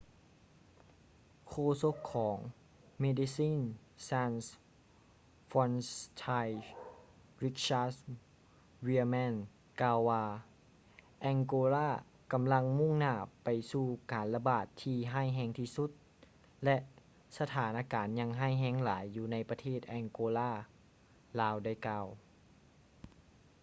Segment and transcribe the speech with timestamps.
[1.49, 1.53] ໂຄ
[1.83, 2.37] ສົກຂອງ
[3.03, 3.69] medecines
[4.07, 4.45] sans
[5.49, 6.65] frontiere
[7.43, 7.95] richard
[8.85, 9.33] veerman
[9.81, 10.25] ກ່າວວ່າ
[11.31, 11.89] angola
[12.33, 15.89] ກຳລັງມຸ້ງໜ້າໄປສູ່ການລະບາດທີ່ຮ້າຍແຮງທີ່ສຸດ
[16.65, 16.77] ແລະ
[17.37, 20.49] ສະຖານະການຍັງຮ້າຍແຮງຫຼາຍຢູ່ໃນປະເທດ angola
[21.39, 22.05] ລາວໄດ້ກ່າວ